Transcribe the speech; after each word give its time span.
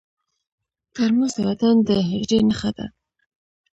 ترموز 0.93 1.31
د 1.37 1.39
وطن 1.49 1.75
د 1.87 1.89
حجرې 2.09 2.39
نښه 2.49 2.69
ده. 2.77 2.85